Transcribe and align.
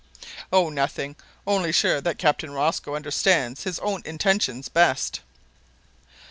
"Oh! 0.51 0.69
nothing 0.71 1.15
only 1.45 1.71
sure 1.71 2.01
that 2.01 2.17
Captain 2.17 2.49
Rosco 2.49 2.95
understands 2.95 3.65
his 3.65 3.77
own 3.81 4.01
intentions 4.03 4.67
best." 4.67 5.19